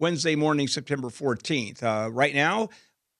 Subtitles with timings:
[0.00, 1.82] Wednesday morning, September 14th.
[1.82, 2.68] Uh, right now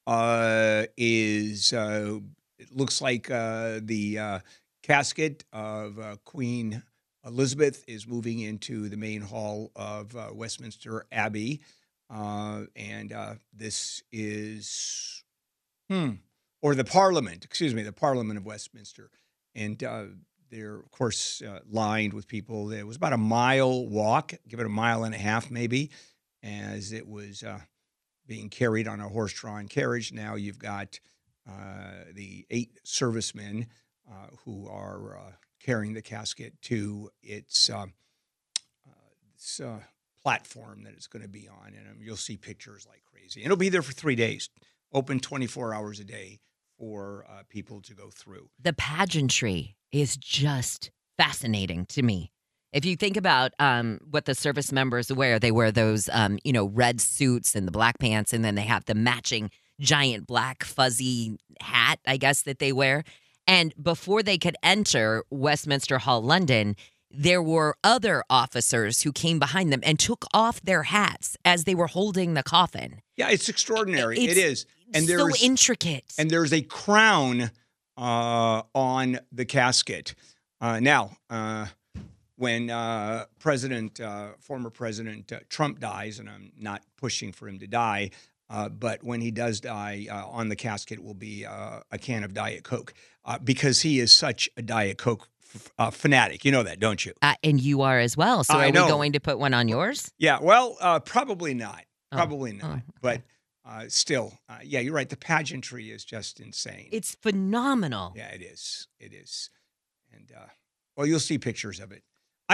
[0.07, 2.19] uh, is, uh,
[2.59, 4.39] it looks like uh, the uh,
[4.83, 6.83] casket of uh, Queen
[7.25, 11.63] Elizabeth is moving into the main hall of Westminster Abbey.
[12.11, 13.15] And
[13.53, 15.23] this is,
[15.89, 16.11] hmm,
[16.61, 19.11] or the Parliament, excuse me, the Parliament of Westminster.
[19.55, 19.83] And
[20.51, 22.71] they're, of course, uh, lined with people.
[22.73, 25.91] It was about a mile walk, give it a mile and a half maybe,
[26.45, 27.61] as it was uh,
[28.27, 30.13] being carried on a horse drawn carriage.
[30.13, 31.01] Now you've got
[31.49, 33.67] uh, the eight servicemen
[34.11, 37.71] uh, who are uh, carrying the casket to its,
[39.35, 39.79] its uh,
[40.23, 41.69] platform that it's going to be on.
[41.69, 43.41] And um, you'll see pictures like crazy.
[43.41, 44.51] And it'll be there for three days,
[44.93, 46.41] open 24 hours a day
[46.79, 48.51] for people to go through.
[48.61, 52.33] the pageantry is just fascinating to me.
[52.75, 56.53] If you think about um, what the service members wear, they wear those, um, you
[56.53, 60.65] know, red suits and the black pants, and then they have the matching giant black
[60.65, 63.05] fuzzy hat, I guess, that they wear.
[63.47, 66.75] And before they could enter Westminster Hall, London,
[67.13, 71.77] there were other officers who came behind them and took off their hats as they
[71.77, 73.03] were holding the coffin.
[73.17, 74.19] Yeah, it's extraordinary.
[74.19, 74.67] It's it is.
[74.93, 76.13] And so there's intricate.
[76.19, 77.53] and there's a crown
[77.97, 80.17] uh, on the casket.
[80.61, 81.67] Uh, now, uh,
[82.37, 87.59] when uh, President, uh, former President uh, Trump dies, and I'm not pushing for him
[87.61, 88.11] to die,
[88.51, 92.25] uh, but when he does die, uh, on the casket will be uh, a can
[92.25, 92.93] of Diet Coke
[93.25, 96.45] uh, because he is such a Diet Coke f- uh, fanatic.
[96.45, 97.15] You know that, don't you?
[97.23, 98.45] Uh, and you are as well.
[98.45, 98.85] So I are know.
[98.85, 100.11] we going to put one on yours?
[100.19, 100.39] Yeah.
[100.43, 101.85] Well, uh, probably not.
[102.13, 102.79] Oh, Probably not.
[102.79, 103.23] oh, But
[103.65, 105.09] uh, still, uh, yeah, you're right.
[105.09, 106.89] The pageantry is just insane.
[106.93, 108.13] It's phenomenal.
[108.15, 108.89] Yeah, it is.
[109.01, 109.51] It is.
[110.13, 110.47] And uh,
[110.97, 112.03] well, you'll see pictures of it.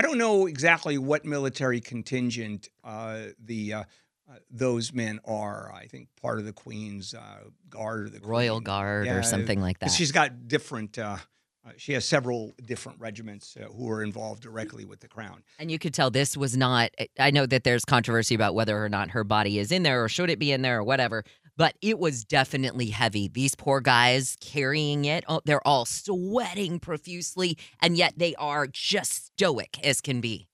[0.01, 5.71] I don't know exactly what military contingent uh, the uh, uh, those men are.
[5.75, 8.65] I think part of the Queen's uh, Guard or the Royal Queen.
[8.65, 9.91] Guard Yeah, or something like that.
[9.91, 10.99] She's got different.
[10.99, 11.19] Uh,
[11.67, 15.43] uh, she has several different regiments uh, who are involved directly with the crown.
[15.59, 18.89] and you could tell this was not, I know that there's controversy about whether or
[18.89, 21.23] not her body is in there or should it be in there or whatever,
[21.61, 23.29] but it was definitely heavy.
[23.29, 29.27] These poor guys carrying it, oh, they're all sweating profusely, and yet they are just
[29.27, 30.49] stoic as can be.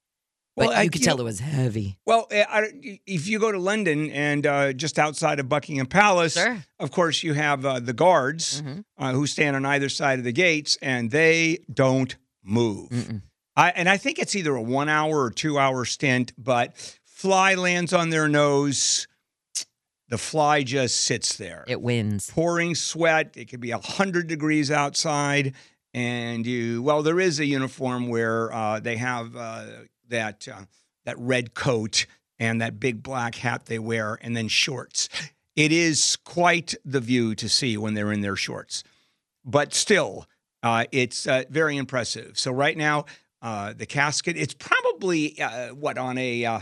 [0.56, 1.98] But Well, I- you could you tell know- it was heavy.
[2.06, 6.32] Well, uh, I, if you go to London and uh, just outside of Buckingham Palace,
[6.34, 6.64] Sure.
[6.80, 8.82] of course you have uh, the guards Mhm.
[8.98, 12.88] uh, who stand on either side of the gates, and they don't move.
[12.90, 13.22] Mm-mm.
[13.54, 17.54] I, and I think it's either a one hour or two hour stint, but fly
[17.54, 19.06] lands on their nose.
[20.08, 22.30] The fly just sits there, It wins.
[22.30, 23.36] pouring sweat.
[23.36, 25.54] It could be hundred degrees outside,
[25.92, 26.80] and you.
[26.82, 29.64] Well, there is a uniform where uh, they have uh,
[30.08, 30.62] that uh,
[31.04, 32.06] that red coat
[32.38, 35.08] and that big black hat they wear, and then shorts.
[35.56, 38.84] It is quite the view to see when they're in their shorts,
[39.44, 40.26] but still,
[40.62, 42.38] uh, it's uh, very impressive.
[42.38, 43.06] So right now,
[43.42, 44.36] uh, the casket.
[44.36, 46.60] It's probably uh, what on a uh,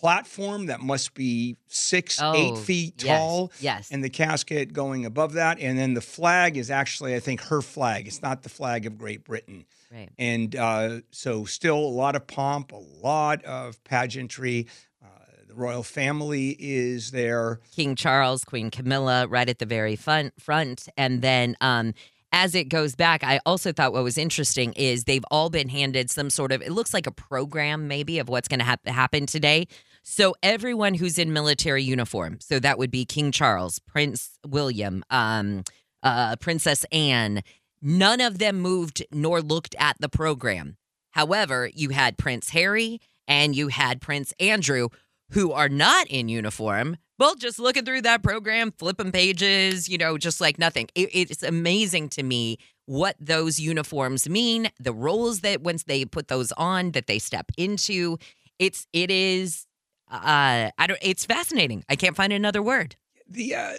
[0.00, 3.90] platform that must be six, eight Oh, feet yes, tall Yes.
[3.90, 5.60] and the casket going above that.
[5.60, 8.06] And then the flag is actually, I think, her flag.
[8.06, 9.66] It's not the flag of Great Britain.
[9.92, 10.08] right.
[10.18, 14.66] And uh, so, still a lot of pomp, a lot of pageantry.
[15.04, 15.08] Uh,
[15.48, 17.60] the royal family is there.
[17.76, 20.32] King Charles, Queen Camilla, right at the very front.
[20.40, 21.92] Front, and then um,
[22.32, 26.10] as it goes back, I also thought what was interesting is they've all been handed
[26.10, 26.62] some sort of.
[26.62, 29.66] It looks like a program, maybe, of what's going to hap happen today.
[30.02, 35.64] So everyone who's in military uniform, so that would be King Charles, Prince William, um,
[36.02, 37.42] uh, Princess Anne.
[37.82, 40.76] None of them moved nor looked at the program.
[41.10, 44.88] However, you had Prince Harry and you had Prince Andrew,
[45.30, 50.16] who are not in uniform, well, just looking through that program, flipping pages, you know,
[50.16, 50.88] just like nothing.
[50.94, 52.56] It, it's amazing to me
[52.86, 57.52] what those uniforms mean, the roles that once they put those on, that they step
[57.58, 58.18] into.
[58.58, 59.66] It's it is
[60.10, 61.84] uh I don't it's fascinating.
[61.90, 62.96] I can't find another word.
[63.28, 63.72] The uh,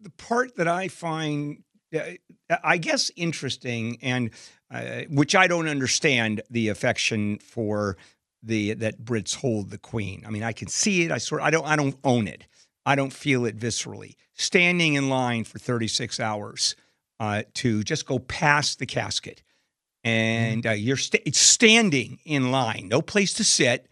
[0.00, 1.62] the part that I find,
[1.94, 2.00] uh,
[2.64, 4.30] I guess, interesting, and
[4.70, 7.98] uh, which I don't understand the affection for
[8.42, 10.24] the that Brits hold the Queen.
[10.26, 11.12] I mean, I can see it.
[11.12, 12.46] I sort I don't I don't own it.
[12.86, 14.14] I don't feel it viscerally.
[14.34, 16.76] Standing in line for 36 hours
[17.18, 19.42] uh, to just go past the casket,
[20.04, 23.88] and uh, you're sta- standing in line, no place to sit.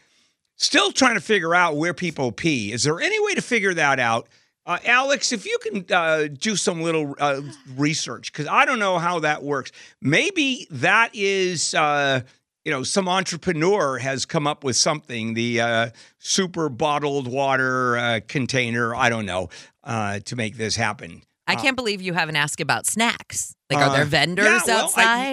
[0.57, 2.73] Still trying to figure out where people pee.
[2.73, 4.29] Is there any way to figure that out?
[4.67, 7.41] Uh, Alex, if you can uh, do some little uh,
[7.77, 9.73] research, because I don't know how that works.
[10.01, 12.21] Maybe that is, uh,
[12.65, 18.21] you know, some entrepreneur has come up with something, the uh, super bottled water uh,
[18.27, 19.51] container, I don't know,
[19.85, 21.23] uh, to make this happen.
[21.47, 23.55] I can't believe you haven't asked about snacks.
[23.71, 24.83] Like, are there Uh, vendors yeah, well, I-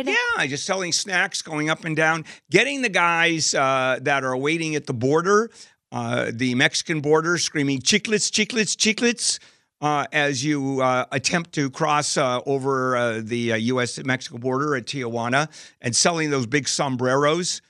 [0.02, 0.08] outside?
[0.08, 4.76] yeah, just selling snacks, going up and down, getting the guys uh, that are waiting
[4.76, 5.50] at the border,
[5.94, 9.40] uh, the Mexican border, screaming chiclets, chiclets, chiclets.
[9.82, 13.98] Uh, as you uh, attempt to cross uh, over uh, the uh, U.S.
[14.04, 15.50] Mexico border at Tijuana
[15.82, 17.64] and selling those big sombreros.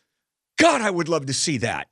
[0.60, 1.88] God, I would love to see that.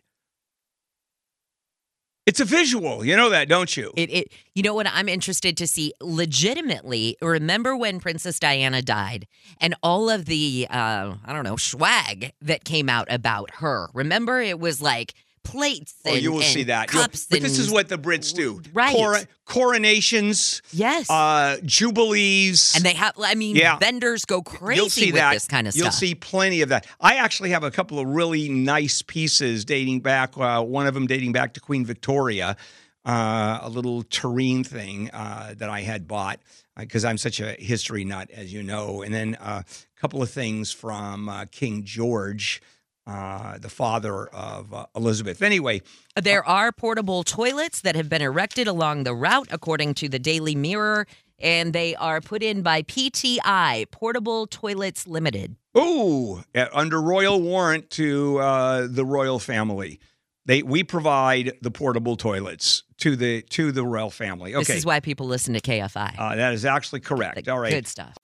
[2.29, 3.03] It's a visual.
[3.03, 3.91] You know that, don't you?
[3.97, 4.85] It, it, you know what?
[4.85, 5.93] I'm interested to see.
[5.99, 9.25] Legitimately, remember when Princess Diana died,
[9.59, 13.87] and all of the, uh, I don't know, swag that came out about her.
[13.95, 15.15] Remember, it was like
[15.51, 15.93] plates.
[16.05, 16.91] Oh, you will and see that.
[16.93, 17.27] You'll- Cups.
[17.29, 18.61] but this is what the Brits do.
[18.73, 18.95] Right.
[18.95, 21.09] Cora- coronations, Yes.
[21.09, 22.73] uh, jubilees.
[22.75, 23.13] and they have.
[23.19, 23.77] I mean, Yeah.
[23.77, 25.33] vendors go crazy You'll see with that.
[25.33, 25.83] this kind of stuff.
[25.83, 26.85] You'll see plenty of that.
[26.99, 30.37] I actually have a couple of really nice pieces dating back.
[30.37, 32.55] Uh, one of them dating back to Queen Victoria,
[33.05, 36.39] uh, a little tureen thing uh, that I had bought
[36.77, 39.01] because I'm such a history nut, as you know.
[39.01, 42.61] And then uh, a couple of things from uh, King George,
[43.09, 45.41] uh, the father of uh, Elizabeth.
[45.41, 45.81] Anyway,
[46.15, 50.55] There are portable toilets that have been erected along the route, according to the Daily
[50.55, 51.07] Mirror,
[51.39, 55.55] and they are put in by PTI, Portable Toilets Limited.
[55.77, 59.99] Ooh, uh, under royal warrant to uh, the royal family.
[60.45, 64.55] They we provide the portable toilets to the to the royal family.
[64.55, 66.15] Okay, This is why people listen to KFI.
[66.17, 67.35] uh, that is actually correct.
[67.35, 68.15] Like, All right, Good stuff.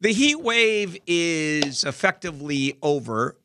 [0.00, 3.36] the heat wave is effectively over,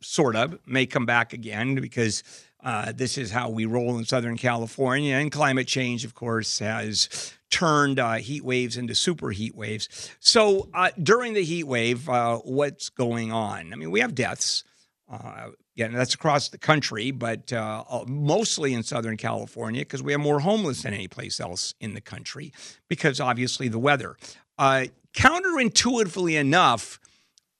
[0.00, 0.58] sort of.
[0.66, 2.22] May come back again because
[2.62, 7.34] uh, this is how we roll in Southern California, and climate change, of course, has
[7.50, 10.10] turned uh, heat waves into super heat waves.
[10.20, 13.72] So uh, during the heat wave, uh, what's going on?
[13.72, 14.64] I mean, we have deaths.
[15.10, 20.12] Uh, yeah, that's across the country, but uh, uh, mostly in Southern California because we
[20.12, 22.52] have more homeless than any place else in the country
[22.88, 24.16] because obviously the weather.
[24.58, 27.00] Uh, counterintuitively enough,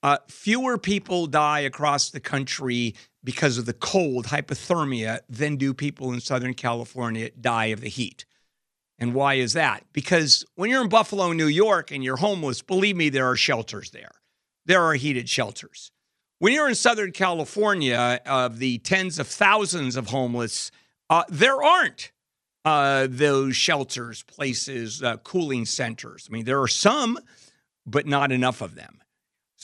[0.02, 2.94] uh, fewer people die across the country
[3.24, 8.24] because of the cold, hypothermia, than do people in Southern California die of the heat.
[8.98, 9.84] And why is that?
[9.92, 13.90] Because when you're in Buffalo, New York, and you're homeless, believe me, there are shelters
[13.90, 14.12] there.
[14.66, 15.90] There are heated shelters.
[16.38, 20.72] When you're in Southern California, of the tens of thousands of homeless,
[21.08, 22.12] uh, there aren't
[22.64, 26.28] uh, those shelters, places, uh, cooling centers.
[26.28, 27.18] I mean, there are some,
[27.86, 29.01] but not enough of them.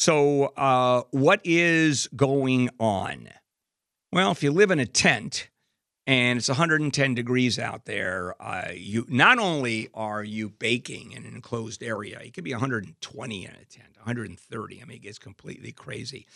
[0.00, 3.30] So, uh, what is going on?
[4.12, 5.48] Well, if you live in a tent
[6.06, 11.34] and it's 110 degrees out there, uh, you not only are you baking in an
[11.34, 14.80] enclosed area, it could be 120 in a tent, 130.
[14.80, 16.28] I mean, it gets completely crazy.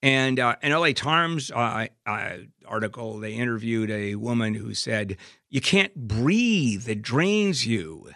[0.00, 2.36] And uh, an LA Times uh, uh,
[2.68, 5.16] article, they interviewed a woman who said,
[5.50, 8.12] You can't breathe, it drains you.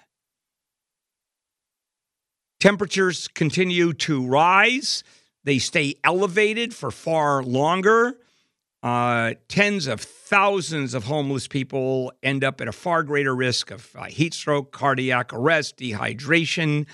[2.62, 5.02] Temperatures continue to rise,
[5.42, 8.20] they stay elevated for far longer.
[8.84, 13.90] Uh, tens of thousands of homeless people end up at a far greater risk of
[13.96, 16.86] uh, heat stroke, cardiac arrest, dehydration.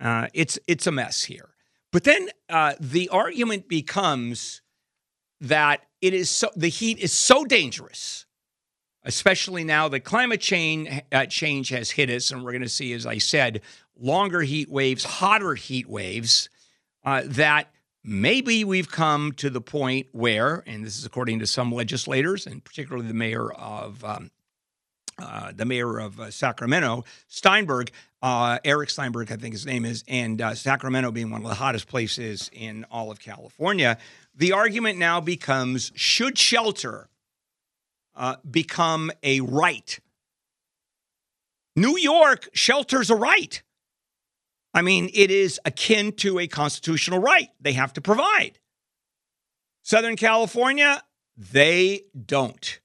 [0.00, 1.50] Uh, it's it's a mess here.
[1.92, 4.60] But then uh, the argument becomes
[5.40, 8.26] that it is so the heat is so dangerous,
[9.04, 12.92] especially now that climate change uh, change has hit us, and we're going to see,
[12.92, 13.60] as I said,
[13.98, 16.48] longer heat waves, hotter heat waves.
[17.04, 17.68] Uh, that
[18.04, 22.62] maybe we've come to the point where, and this is according to some legislators, and
[22.62, 24.30] particularly the mayor of um,
[25.18, 27.90] uh, the mayor of uh, Sacramento, Steinberg,
[28.22, 31.54] uh, Eric Steinberg, I think his name is, and uh, Sacramento being one of the
[31.54, 33.98] hottest places in all of California.
[34.34, 37.08] The argument now becomes should shelter
[38.14, 39.98] uh, become a right?
[41.76, 43.62] New York shelters a right.
[44.74, 47.48] I mean, it is akin to a constitutional right.
[47.60, 48.58] They have to provide.
[49.82, 51.02] Southern California,
[51.36, 52.80] they don't.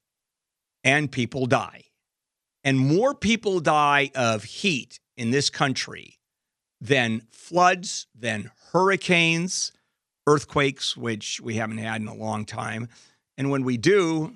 [0.84, 1.86] And people die.
[2.64, 6.20] And more people die of heat in this country
[6.82, 9.72] than floods, than hurricanes,
[10.28, 12.90] earthquakes, which we haven't had in a long time.
[13.38, 14.34] And when we do,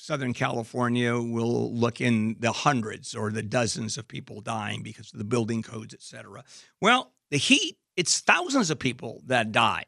[0.00, 5.18] Southern California will look in the hundreds or the dozens of people dying because of
[5.18, 6.44] the building codes, et cetera.
[6.80, 9.86] Well, the heat, it's thousands of people that die.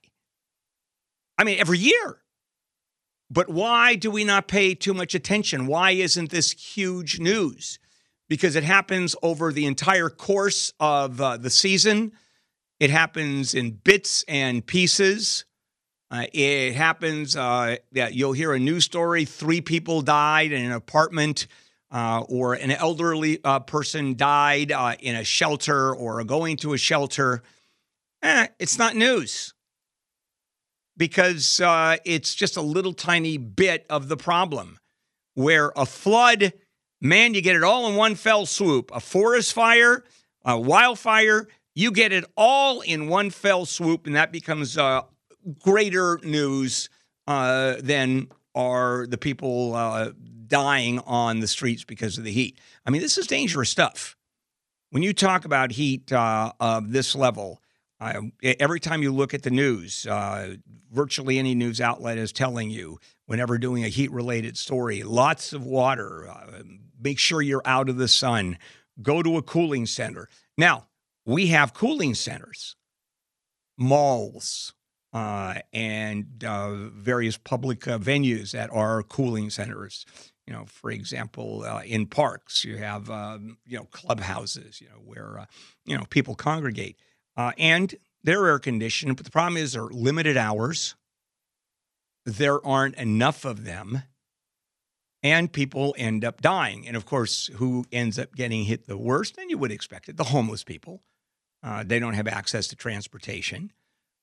[1.38, 2.22] I mean, every year.
[3.30, 5.68] But why do we not pay too much attention?
[5.68, 7.78] Why isn't this huge news?
[8.28, 12.12] Because it happens over the entire course of uh, the season.
[12.80, 15.44] It happens in bits and pieces.
[16.10, 20.72] Uh, it happens uh, that you'll hear a news story three people died in an
[20.72, 21.46] apartment,
[21.92, 26.78] uh, or an elderly uh, person died uh, in a shelter or going to a
[26.78, 27.42] shelter.
[28.22, 29.54] Eh, it's not news
[30.96, 34.78] because uh, it's just a little tiny bit of the problem.
[35.34, 36.52] Where a flood,
[37.00, 38.90] man, you get it all in one fell swoop.
[38.92, 40.04] A forest fire,
[40.44, 44.76] a wildfire, you get it all in one fell swoop, and that becomes
[45.58, 46.88] greater news
[47.26, 50.10] uh, than are the people uh,
[50.46, 52.58] dying on the streets because of the heat.
[52.84, 54.16] I mean, this is dangerous stuff.
[54.90, 57.62] When you talk about heat uh, of this level,
[58.00, 60.56] uh, every time you look at the news, uh,
[60.90, 65.64] virtually any news outlet is telling you whenever doing a heat related story lots of
[65.64, 66.62] water, uh,
[67.00, 68.58] make sure you're out of the sun,
[69.00, 70.28] go to a cooling center.
[70.58, 70.88] Now,
[71.24, 72.74] we have cooling centers,
[73.78, 74.74] malls,
[75.12, 80.06] uh, and uh, various public uh, venues that are cooling centers.
[80.46, 85.00] You know, for example, uh, in parks, you have um, you know clubhouses, you know
[85.04, 85.46] where uh,
[85.84, 86.96] you know people congregate,
[87.36, 89.16] uh, and they're air conditioned.
[89.16, 90.94] But the problem is they're limited hours.
[92.24, 94.02] There aren't enough of them,
[95.22, 96.86] and people end up dying.
[96.86, 99.38] And of course, who ends up getting hit the worst?
[99.38, 101.02] And you would expect it: the homeless people.
[101.84, 103.72] they don't have access to transportation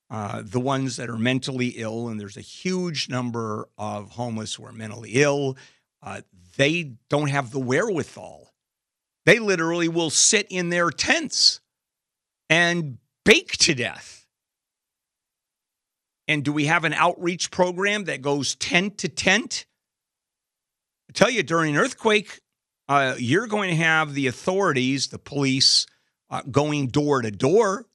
[0.09, 4.65] uh, the ones that are mentally ill, and there's a huge number of homeless who
[4.65, 5.57] are mentally ill,
[6.01, 6.21] uh,
[6.55, 8.53] they don't have the wherewithal.
[9.25, 11.59] They literally will sit in their tents
[12.49, 14.25] and bake to death.
[16.29, 19.65] And do we have an outreach program that goes tent to tent?
[21.09, 22.39] I tell you, during an earthquake,
[22.87, 25.85] uh, you're going to have the authorities, the police,
[26.29, 27.85] uh, going door to door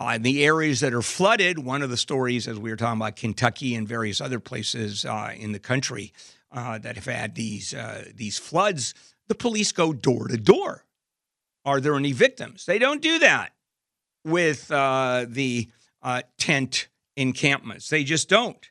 [0.00, 2.98] uh, in the areas that are flooded, one of the stories, as we were talking
[2.98, 6.12] about Kentucky and various other places uh, in the country
[6.52, 8.94] uh, that have had these uh, these floods,
[9.28, 10.86] the police go door to door.
[11.66, 12.64] Are there any victims?
[12.64, 13.52] They don't do that
[14.24, 15.68] with uh, the
[16.38, 17.90] tent encampments.
[17.90, 18.70] They just don't.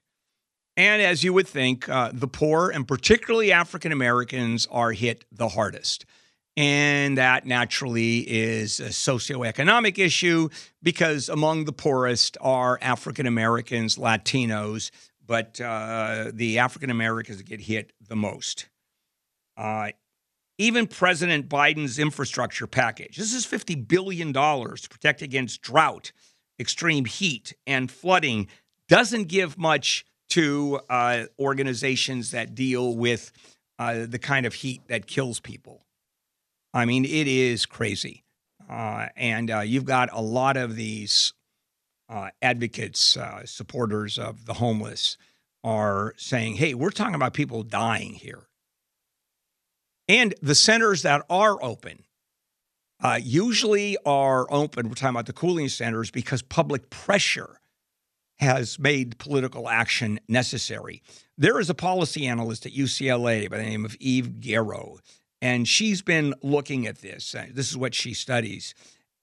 [0.76, 6.06] And as you would think, the poor and particularly African Americans are hit the hardest.
[6.58, 10.50] And that naturally is a socioeconomic issue
[10.84, 14.92] because among the poorest are African Americans, Latinos,
[15.26, 18.68] but uh, the African Americans get hit the most.
[19.56, 19.92] Uh,
[20.58, 26.12] even President Biden's infrastructure package, this is $50 billion to protect against drought,
[26.60, 28.48] extreme heat, and flooding,
[28.90, 33.32] doesn't give much to uh, organizations that deal with
[33.78, 35.86] uh, the kind of heat that kills people.
[36.74, 38.24] I mean, it is crazy.
[38.70, 41.34] Uh, and uh, you've got a lot of these
[42.08, 45.18] uh, advocates, uh, supporters of the homeless
[45.64, 48.48] are saying, hey, we're talking about people dying here.
[50.08, 52.04] And the centers that are open
[53.02, 57.60] uh, usually are open, we're talking about the cooling centers, because public pressure
[58.40, 61.02] has made political action necessary.
[61.38, 65.00] There is a policy analyst at UCLA by the name of Eve Garrow
[65.42, 67.34] and she's been looking at this.
[67.34, 68.74] Uh, this is what she studies.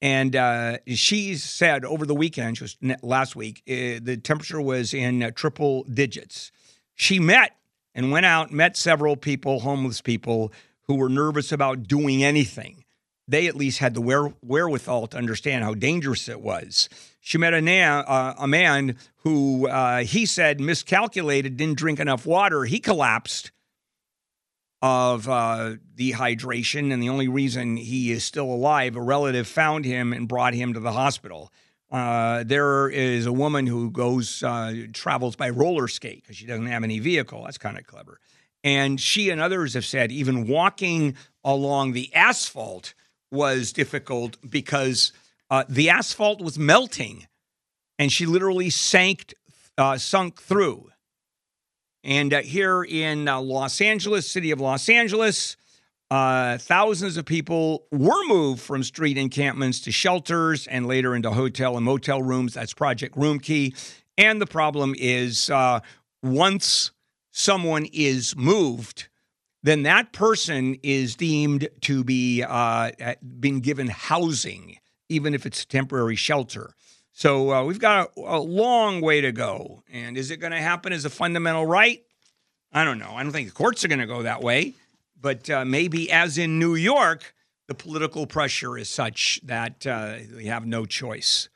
[0.02, 5.22] And uh, she said over the weekend, just last week, uh, the temperature was in
[5.22, 6.52] uh, triple digits.
[6.94, 7.56] She met
[7.94, 12.84] and went out, met several people, homeless people, who were nervous about doing anything.
[13.26, 16.88] They at least had the where, wherewithal to understand how dangerous it was.
[17.20, 22.24] She met a, na- uh, a man who uh, he said miscalculated, didn't drink enough
[22.24, 22.64] water.
[22.64, 23.50] He collapsed
[24.86, 26.92] of uh, dehydration.
[26.92, 30.74] And the only reason he is still alive, a relative found him and brought him
[30.74, 31.52] to the hospital.
[31.90, 36.66] Uh, there is a woman who goes, uh, travels by roller skate because she doesn't
[36.66, 37.42] have any vehicle.
[37.42, 38.20] That's kind of clever.
[38.62, 42.94] And she and others have said even walking along the asphalt
[43.32, 45.10] was difficult because
[45.50, 47.26] uh, the asphalt was melting
[47.98, 49.34] and she literally sank,
[49.78, 50.90] uh, sunk through.
[52.06, 55.56] And uh, here in uh, Los Angeles, city of Los Angeles,
[56.08, 61.76] uh, thousands of people were moved from street encampments to shelters and later into hotel
[61.76, 62.54] and motel rooms.
[62.54, 63.76] That's Project Roomkey.
[64.16, 65.80] And the problem is uh,
[66.22, 66.92] once
[67.32, 69.08] someone is moved,
[69.64, 72.92] then that person is deemed to be uh,
[73.40, 74.76] been given housing,
[75.08, 76.70] even if it's temporary shelter.
[77.18, 79.82] So uh, we've got a, a long way to go.
[79.90, 82.02] And is it going to happen as a fundamental right?
[82.74, 83.12] I don't know.
[83.16, 84.74] I don't think the courts are going to go that way.
[85.18, 87.34] But uh, maybe, as in New York,
[87.68, 91.48] the political pressure is such that uh, we have no choice.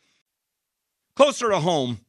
[1.15, 2.01] Closer to home,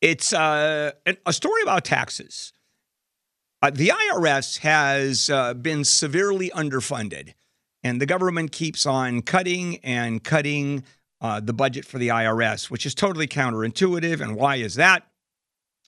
[0.00, 0.92] it's uh,
[1.26, 2.52] a story about taxes.
[3.60, 7.34] Uh, the IRS has uh, been severely underfunded,
[7.82, 10.84] and the government keeps on cutting and cutting
[11.22, 14.20] uh, the budget for the IRS, which is totally counterintuitive.
[14.20, 15.06] And why is that?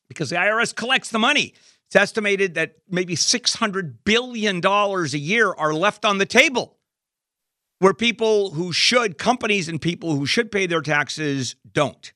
[0.08, 1.54] Because the IRS collects the money.
[1.88, 6.78] It's estimated that maybe $600 billion a year are left on the table
[7.80, 12.12] where people who should, companies and people who should pay their taxes don't.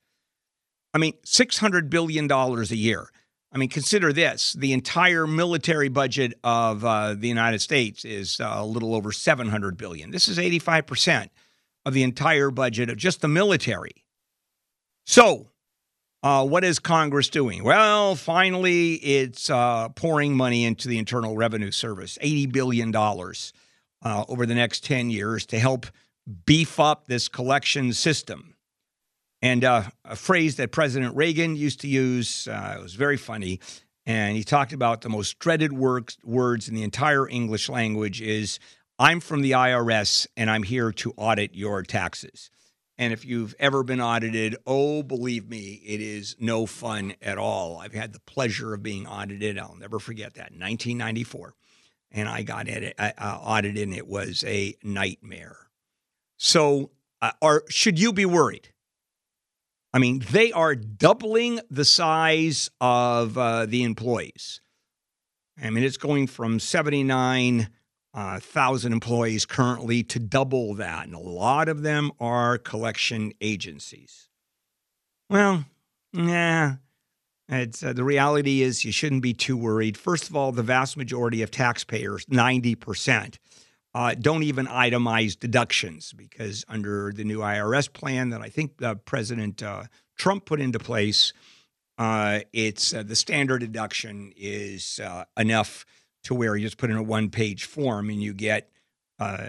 [0.94, 3.10] I mean, $600 billion a year.
[3.52, 8.54] I mean, consider this the entire military budget of uh, the United States is uh,
[8.58, 10.10] a little over 700 billion.
[10.10, 11.30] This is 85%
[11.88, 14.04] of the entire budget of just the military.
[15.06, 15.48] So,
[16.22, 17.64] uh, what is Congress doing?
[17.64, 24.44] Well, finally, it's uh, pouring money into the Internal Revenue Service, $80 billion uh, over
[24.44, 25.86] the next 10 years to help
[26.44, 28.54] beef up this collection system.
[29.40, 33.60] And uh, a phrase that President Reagan used to use, uh, it was very funny.
[34.04, 38.58] And he talked about the most dreaded works, words in the entire English language is,
[38.98, 42.50] I'm from the IRS and I'm here to audit your taxes.
[43.00, 47.78] And if you've ever been audited, oh, believe me, it is no fun at all.
[47.78, 49.56] I've had the pleasure of being audited.
[49.56, 50.50] I'll never forget that.
[50.50, 51.54] 1994.
[52.10, 55.68] And I got it, uh, audited, and it was a nightmare.
[56.38, 56.90] So,
[57.22, 58.70] uh, are, should you be worried?
[59.92, 64.60] I mean, they are doubling the size of uh, the employees.
[65.62, 67.68] I mean, it's going from 79
[68.18, 74.28] uh, thousand employees currently to double that, and a lot of them are collection agencies.
[75.30, 75.64] Well,
[76.12, 76.76] yeah,
[77.48, 79.96] it's uh, the reality is you shouldn't be too worried.
[79.96, 83.38] First of all, the vast majority of taxpayers, ninety percent,
[83.94, 88.96] uh, don't even itemize deductions because under the new IRS plan that I think uh,
[88.96, 89.84] President uh,
[90.16, 91.32] Trump put into place,
[91.98, 94.98] uh, it's uh, the standard deduction is
[95.36, 95.86] enough
[96.24, 98.70] to where you just put in a one page form and you get
[99.18, 99.46] uh,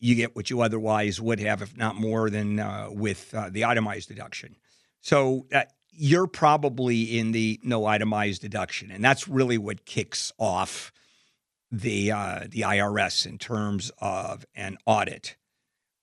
[0.00, 3.64] you get what you otherwise would have, if not more than uh, with uh, the
[3.64, 4.56] itemized deduction.
[5.00, 10.92] So uh, you're probably in the no itemized deduction, and that's really what kicks off
[11.70, 15.36] the uh, the IRS in terms of an audit.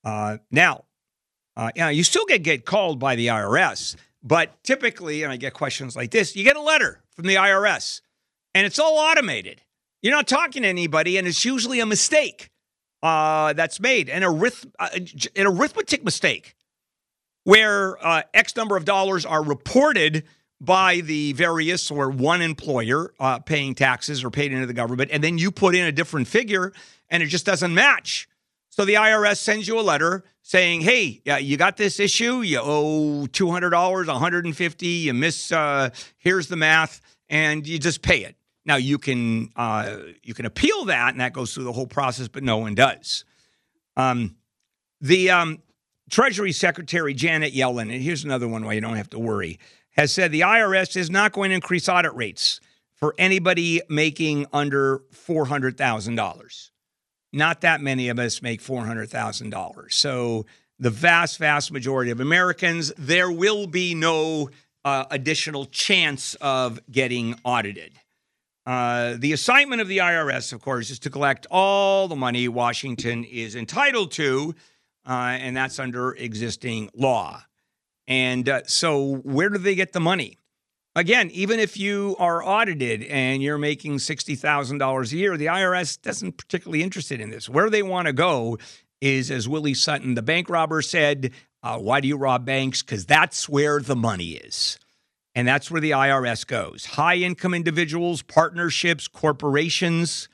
[0.03, 0.85] Uh, now,
[1.75, 5.95] yeah, you still get get called by the IRS, but typically, and I get questions
[5.95, 8.01] like this: you get a letter from the IRS,
[8.55, 9.61] and it's all automated.
[10.01, 12.49] You're not talking to anybody, and it's usually a mistake
[13.03, 14.89] uh, that's made, an, arith- uh,
[15.35, 16.55] an arithmetic mistake
[17.43, 20.23] where uh, X number of dollars are reported
[20.59, 25.23] by the various or one employer uh, paying taxes or paid into the government, and
[25.23, 26.71] then you put in a different figure
[27.09, 28.27] and it just doesn't match.
[28.69, 32.41] So the IRS sends you a letter saying, "Hey, you got this issue.
[32.41, 34.87] You owe two hundred dollars, one hundred and fifty.
[34.87, 35.51] You miss.
[35.51, 40.45] Uh, here's the math, and you just pay it." Now you can uh, you can
[40.45, 43.25] appeal that, and that goes through the whole process, but no one does.
[43.97, 44.35] Um,
[44.99, 45.61] the um,
[46.09, 49.59] Treasury Secretary Janet Yellen, and here's another one why you don't have to worry,
[49.91, 52.59] has said the IRS is not going to increase audit rates
[52.93, 56.71] for anybody making under four hundred thousand dollars.
[57.33, 60.45] Not that many of us make four hundred thousand dollars, so
[60.81, 64.49] the vast, vast majority of Americans, there will be no
[64.83, 67.93] uh, additional chance of getting audited.
[68.65, 73.23] Uh, the assignment of the IRS, of course, is to collect all the money Washington
[73.23, 74.53] is entitled to,
[75.07, 77.43] uh, and that's under existing law.
[78.07, 80.37] And uh, so, where do they get the money?
[80.95, 86.33] Again, even if you are audited and you're making $60,000 a year, the IRS doesn't
[86.33, 87.47] particularly interested in this.
[87.47, 88.57] Where they want to go
[88.99, 91.31] is, as Willie Sutton, the bank robber, said,
[91.63, 92.81] uh, why do you rob banks?
[92.81, 94.79] Because that's where the money is.
[95.33, 100.27] And that's where the IRS goes high income individuals, partnerships, corporations.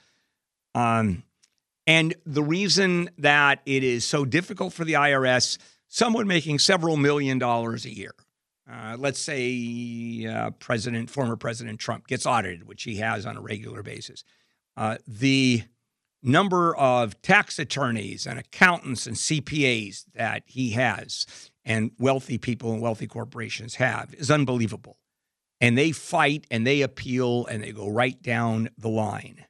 [0.74, 1.24] Um,
[1.86, 5.58] and the reason that it is so difficult for the IRS,
[5.88, 8.14] someone making several million dollars a year,
[8.70, 13.42] uh, let's say uh, President, former President Trump gets audited, which he has on a
[13.42, 14.24] regular basis.
[14.76, 15.64] Uh, the
[16.22, 21.26] number of tax attorneys and accountants and CPAs that he has
[21.68, 24.98] and wealthy people and wealthy corporations have is unbelievable.
[25.60, 29.46] And they fight and they appeal and they go right down the line.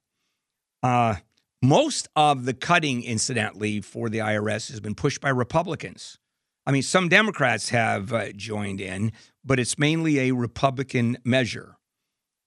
[0.82, 1.16] Uh,
[1.62, 6.18] most of the cutting, incidentally, for the IRS has been pushed by Republicans.
[6.66, 9.12] I mean, some Democrats have uh, joined in,
[9.46, 11.78] but it's mainly a Republican measure.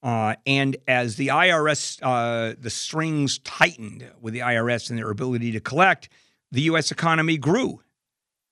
[0.02, 5.52] Uh, and as the IRS, uh, the strings tightened with the IRS and their ability
[5.52, 6.08] to collect,
[6.50, 6.90] the U.S.
[6.90, 7.80] economy grew.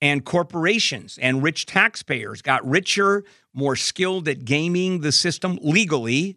[0.01, 6.37] And corporations and rich taxpayers got richer, more skilled at gaming the system legally.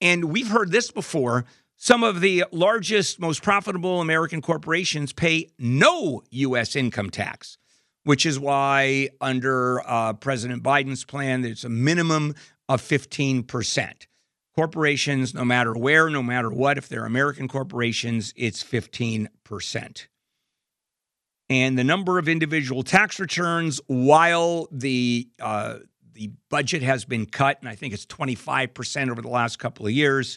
[0.00, 1.44] And we've heard this before.
[1.76, 6.74] Some of the largest, most profitable American corporations pay no U.S.
[6.74, 7.58] income tax,
[8.04, 12.34] which is why, under uh, President Biden's plan, there's a minimum
[12.68, 14.06] of 15%.
[14.56, 20.06] Corporations, no matter where, no matter what, if they're American corporations, it's 15%
[21.50, 25.78] and the number of individual tax returns while the uh,
[26.12, 29.92] the budget has been cut, and I think it's 25% over the last couple of
[29.92, 30.36] years.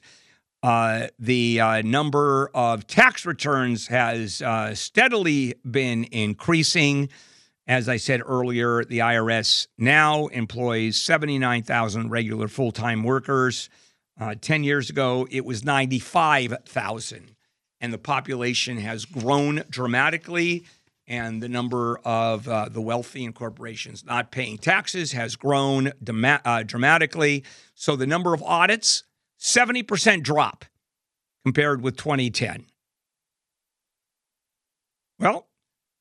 [0.61, 7.09] Uh, the uh, number of tax returns has uh, steadily been increasing.
[7.65, 13.69] As I said earlier, the IRS now employs 79,000 regular full time workers.
[14.19, 17.35] Uh, 10 years ago, it was 95,000,
[17.79, 20.63] and the population has grown dramatically
[21.07, 26.63] and the number of uh, the wealthy and corporations not paying taxes has grown uh,
[26.63, 27.43] dramatically.
[27.75, 29.03] So the number of audits,
[29.39, 30.65] 70% drop
[31.43, 32.65] compared with 2010.
[35.19, 35.47] Well,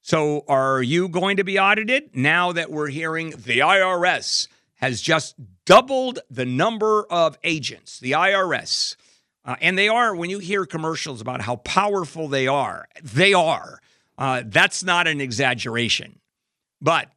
[0.01, 5.35] so are you going to be audited now that we're hearing the IRS has just
[5.67, 8.01] doubled the number of agents?
[8.01, 8.97] The IRS.
[9.45, 13.81] Uh, and they are, when you hear commercials about how powerful they are, they are.
[14.21, 16.21] Uh, that's not an exaggeration.
[16.83, 17.11] But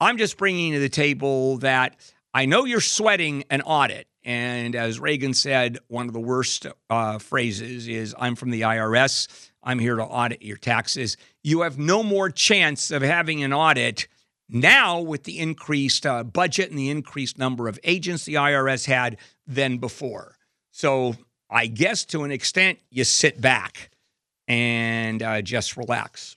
[0.00, 1.96] I'm just bringing to the table that
[2.32, 4.06] I know you're sweating an audit.
[4.22, 9.50] And as Reagan said, one of the worst uh, phrases is I'm from the IRS.
[9.62, 11.16] I'm here to audit your taxes.
[11.42, 14.06] You have no more chance of having an audit
[14.48, 19.18] now with the increased uh, budget and the increased number of agents the IRS had
[19.46, 20.36] than before.
[20.70, 21.16] So
[21.50, 23.90] I guess to an extent, you sit back
[24.46, 26.36] and uh, just relax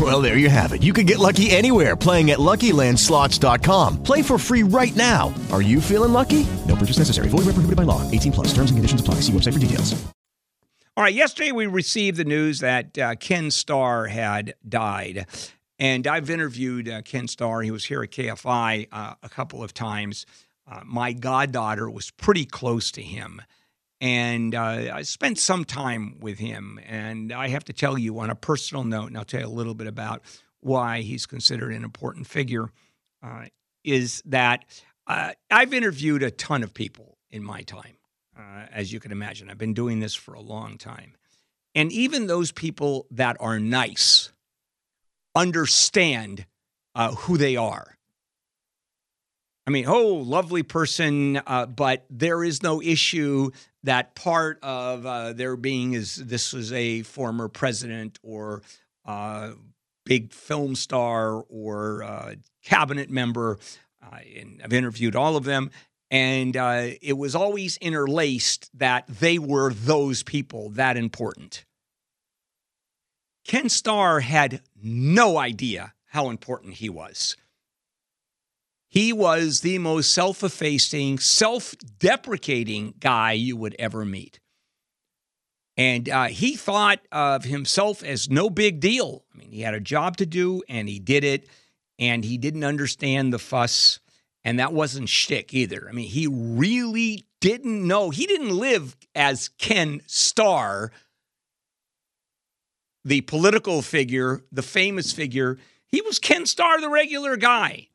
[0.00, 0.82] Well, there you have it.
[0.82, 4.02] You can get lucky anywhere playing at LuckyLandSlots.com.
[4.02, 5.34] Play for free right now.
[5.52, 6.46] Are you feeling lucky?
[6.66, 7.28] No purchase necessary.
[7.28, 8.10] Void where prohibited by law.
[8.10, 8.46] 18 plus.
[8.54, 9.16] Terms and conditions apply.
[9.16, 10.02] See website for details.
[10.96, 11.12] All right.
[11.14, 15.26] Yesterday we received the news that uh, Ken Starr had died.
[15.78, 17.60] And I've interviewed uh, Ken Starr.
[17.60, 20.24] He was here at KFI uh, a couple of times.
[20.70, 23.42] Uh, my goddaughter was pretty close to him.
[24.00, 26.80] And uh, I spent some time with him.
[26.86, 29.48] And I have to tell you, on a personal note, and I'll tell you a
[29.48, 30.22] little bit about
[30.60, 32.70] why he's considered an important figure,
[33.22, 33.46] uh,
[33.84, 34.64] is that
[35.06, 37.96] uh, I've interviewed a ton of people in my time,
[38.72, 39.50] as you can imagine.
[39.50, 41.14] I've been doing this for a long time.
[41.74, 44.32] And even those people that are nice,
[45.34, 46.46] understand
[46.94, 47.96] uh, who they are.
[49.66, 53.50] I mean, oh, lovely person, uh, but there is no issue
[53.84, 58.62] that part of uh, their being is this was a former president or
[59.06, 59.52] uh,
[60.04, 63.58] big film star or uh, cabinet member.
[64.02, 65.70] Uh, and I've interviewed all of them.
[66.10, 71.64] And it was always interlaced that they were those people that important.
[73.46, 77.36] Ken Starr had no idea how important he was.
[78.90, 84.40] He was the most self effacing, self deprecating guy you would ever meet.
[85.76, 89.24] And uh, he thought of himself as no big deal.
[89.32, 91.48] I mean, he had a job to do and he did it,
[91.98, 94.00] and he didn't understand the fuss.
[94.42, 95.86] And that wasn't shtick either.
[95.88, 98.10] I mean, he really didn't know.
[98.10, 100.90] He didn't live as Ken Starr
[103.04, 105.58] the political figure, the famous figure.
[105.86, 107.88] He was Ken Starr, the regular guy,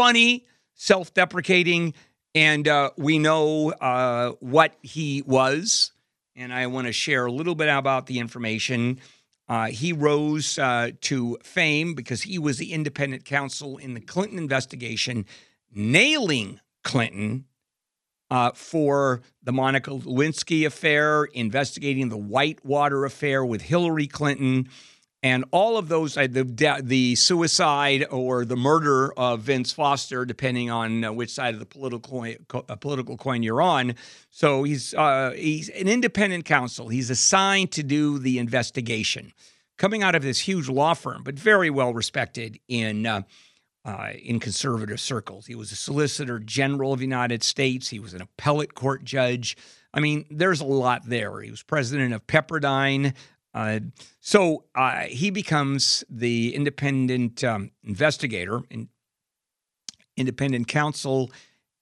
[0.00, 1.92] funny, self deprecating,
[2.34, 5.92] and uh, we know uh, what he was.
[6.34, 8.98] And I want to share a little bit about the information.
[9.46, 14.38] Uh, he rose uh, to fame because he was the independent counsel in the Clinton
[14.38, 15.26] investigation,
[15.70, 17.44] nailing Clinton
[18.30, 24.70] uh, for the Monica Lewinsky affair, investigating the Whitewater affair with Hillary Clinton,
[25.22, 30.70] and all of those, uh, the, the suicide or the murder of Vince Foster, depending
[30.70, 33.94] on uh, which side of the political coin, co- uh, political coin you're on.
[34.30, 36.88] So he's uh, he's an independent counsel.
[36.88, 39.32] He's assigned to do the investigation,
[39.76, 43.06] coming out of this huge law firm, but very well respected in.
[43.06, 43.22] Uh,
[43.82, 45.46] uh, in conservative circles.
[45.46, 47.88] He was a Solicitor General of the United States.
[47.88, 49.56] He was an appellate court judge.
[49.94, 51.40] I mean, there's a lot there.
[51.40, 53.14] He was president of Pepperdine.
[53.52, 53.80] Uh,
[54.20, 58.88] so uh, he becomes the independent um, investigator and
[60.16, 61.30] independent counsel.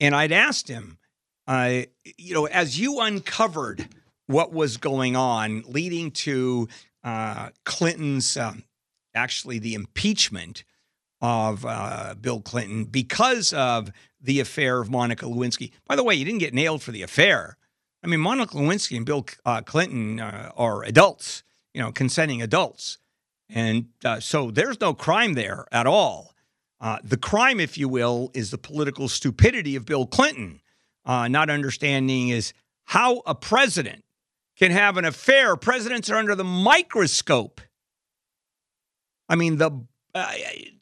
[0.00, 0.98] And I'd asked him,
[1.46, 1.82] uh,
[2.16, 3.88] you know, as you uncovered
[4.26, 6.68] what was going on leading to
[7.02, 8.64] uh, Clinton's um,
[9.14, 10.64] actually the impeachment
[11.20, 15.72] of uh, Bill Clinton because of the affair of Monica Lewinsky.
[15.86, 17.56] By the way, you didn't get nailed for the affair.
[18.02, 21.42] I mean, Monica Lewinsky and Bill uh, Clinton are adults,
[21.78, 22.98] you know, consenting adults.
[23.48, 26.34] And uh, so there's no crime there at all.
[26.80, 30.60] Uh, the crime, if you will, is the political stupidity of Bill Clinton,
[31.06, 32.52] uh, not understanding is
[32.86, 34.04] how a president
[34.58, 35.54] can have an affair.
[35.54, 37.60] Presidents are under the microscope.
[39.28, 39.70] I mean, the
[40.16, 40.32] uh,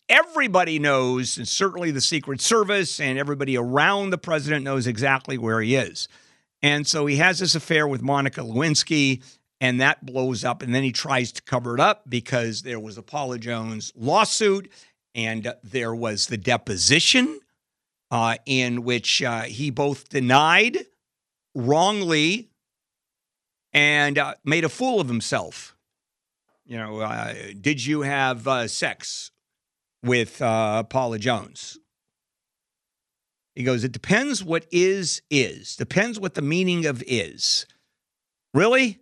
[0.08, 5.60] everybody knows, and certainly the Secret Service and everybody around the president knows exactly where
[5.60, 6.08] he is.
[6.62, 9.22] And so he has this affair with Monica Lewinsky,
[9.60, 10.62] and that blows up.
[10.62, 14.70] And then he tries to cover it up because there was a Paula Jones lawsuit,
[15.14, 17.40] and there was the deposition
[18.10, 20.78] uh, in which uh, he both denied
[21.54, 22.50] wrongly
[23.72, 25.76] and uh, made a fool of himself.
[26.64, 29.30] You know, uh, did you have uh, sex
[30.02, 31.78] with uh, Paula Jones?
[33.54, 35.76] He goes, It depends what is, is.
[35.76, 37.66] Depends what the meaning of is.
[38.52, 39.00] Really?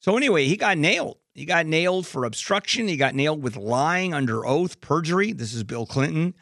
[0.00, 1.18] So, anyway, he got nailed.
[1.34, 2.88] He got nailed for obstruction.
[2.88, 5.32] He got nailed with lying under oath, perjury.
[5.32, 6.34] This is Bill Clinton.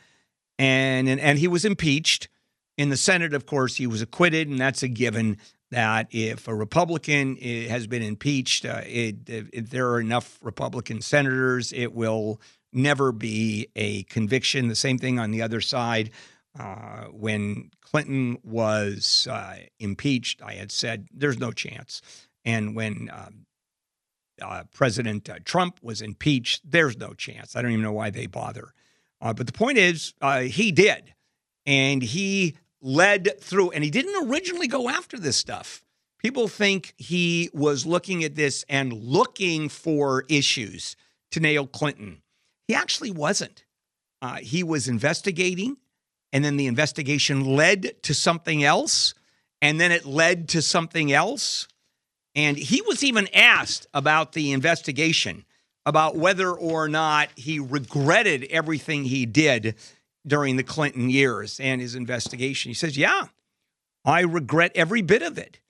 [0.59, 2.29] And, and, and he was impeached.
[2.77, 5.39] In the Senate, of course, he was acquitted, and that's a given
[5.71, 11.01] that if a Republican eh, has been impeached, uh, it, if there are enough Republican
[11.01, 12.41] senators, it will
[12.73, 14.69] never be a conviction.
[14.69, 16.11] The same thing on the other side.
[16.59, 22.01] Uh, when Clinton was uh, impeached, I had said there's no chance.
[22.45, 23.47] And when um,
[24.41, 27.57] uh, President uh, Trump was impeached, there's no chance.
[27.57, 28.73] I don't even know why they bother.
[29.21, 31.15] Uh, but the point is, uh, he did.
[31.67, 35.83] And he led through, and he didn't originally go after this stuff.
[36.19, 40.97] People think he was looking at this and looking for issues
[41.31, 42.23] to nail Clinton.
[42.67, 43.65] He actually wasn't.
[44.21, 45.77] Uh, he was investigating,
[46.33, 49.15] and then the investigation led to something else,
[49.63, 51.69] and then it led to something else.
[52.35, 55.45] And he was even asked about the investigation,
[55.87, 59.75] about whether or not he regretted everything he did
[60.27, 62.71] during the Clinton years and his investigation.
[62.71, 63.27] He says, Yeah,
[64.05, 65.61] I regret every bit of it.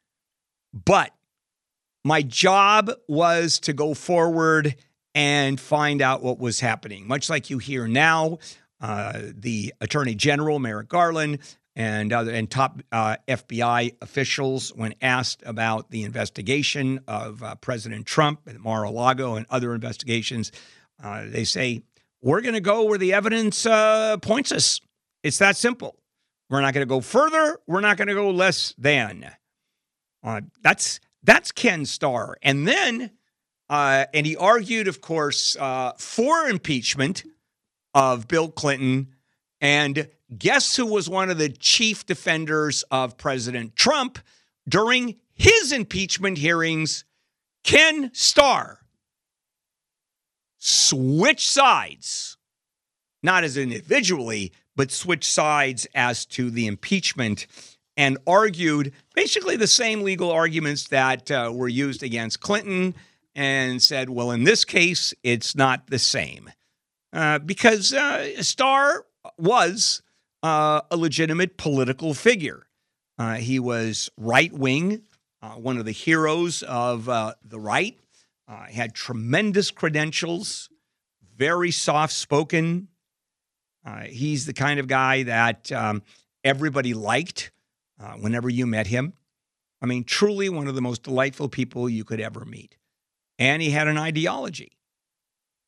[0.72, 1.12] But
[2.04, 4.76] my job was to go forward
[5.14, 7.08] and find out what was happening.
[7.08, 8.38] Much like you hear now,
[8.80, 11.38] uh, the Attorney General, Merrick Garland,
[11.78, 18.04] and other and top uh, FBI officials, when asked about the investigation of uh, President
[18.04, 20.50] Trump and Mar-a-Lago and other investigations,
[21.02, 21.84] uh, they say
[22.20, 24.80] we're going to go where the evidence uh, points us.
[25.22, 25.96] It's that simple.
[26.50, 27.60] We're not going to go further.
[27.68, 29.30] We're not going to go less than.
[30.24, 33.12] Uh, that's that's Ken Starr, and then
[33.70, 37.22] uh, and he argued, of course, uh, for impeachment
[37.94, 39.14] of Bill Clinton.
[39.60, 44.18] And guess who was one of the chief defenders of President Trump
[44.68, 47.04] during his impeachment hearings?
[47.64, 48.80] Ken Starr.
[50.58, 52.36] Switch sides,
[53.22, 57.46] not as individually, but switch sides as to the impeachment
[57.96, 62.94] and argued basically the same legal arguments that uh, were used against Clinton
[63.34, 66.50] and said, well, in this case, it's not the same.
[67.12, 69.04] Uh, because uh, Starr
[69.36, 70.02] was
[70.42, 72.66] uh, a legitimate political figure.
[73.18, 75.02] Uh, he was right wing,
[75.42, 77.98] uh, one of the heroes of uh, the right,
[78.70, 80.70] had tremendous credentials,
[81.36, 82.88] very soft spoken.
[84.06, 86.02] he's the kind of guy that um,
[86.44, 87.50] everybody liked
[88.20, 89.12] whenever you met him.
[89.82, 92.78] I mean, truly one of the most delightful people you could ever meet
[93.38, 94.77] and he had an ideology.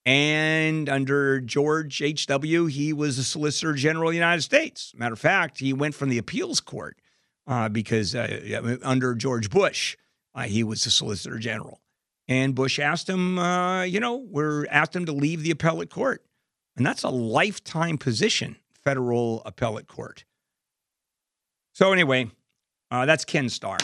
[0.06, 4.92] And under George H.W., he was the Solicitor General of the United States.
[4.96, 6.96] Matter of fact, he went from the appeals court
[7.46, 9.96] uh, because uh, under George Bush,
[10.34, 11.80] uh, he was the Solicitor General.
[12.28, 16.24] And Bush asked him, uh, you know, we're asked him to leave the appellate court.
[16.76, 20.24] And that's a lifetime position, federal appellate court.
[21.72, 22.30] So, anyway,
[22.90, 23.78] uh, that's Ken Starr.